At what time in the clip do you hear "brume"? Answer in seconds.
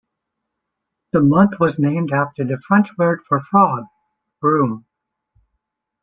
4.41-4.85